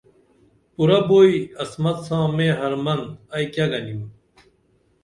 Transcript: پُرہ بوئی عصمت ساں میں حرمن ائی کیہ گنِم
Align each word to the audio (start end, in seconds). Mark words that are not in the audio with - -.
پُرہ 0.73 0.99
بوئی 1.07 1.33
عصمت 1.63 1.97
ساں 2.07 2.25
میں 2.35 2.51
حرمن 2.59 3.01
ائی 3.35 3.45
کیہ 3.53 3.67
گنِم 3.71 4.01